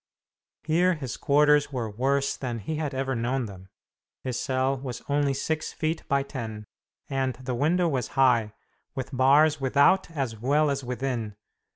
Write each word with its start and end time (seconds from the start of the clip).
Here 0.63 0.95
his 0.95 1.15
quarters 1.15 1.71
were 1.71 1.87
worse 1.87 2.35
than 2.35 2.57
he 2.57 2.77
had 2.77 2.95
ever 2.95 3.13
known 3.13 3.45
them. 3.45 3.69
His 4.23 4.39
cell 4.39 4.75
was 4.75 5.03
only 5.07 5.35
six 5.35 5.73
feet 5.73 6.07
by 6.07 6.23
ten, 6.23 6.65
and 7.07 7.35
the 7.35 7.53
window 7.53 7.87
was 7.87 8.07
high, 8.17 8.53
with 8.95 9.15
bars 9.15 9.61
without 9.61 10.09
as 10.09 10.35
well 10.39 10.71
as 10.71 10.83
within. 10.83 11.35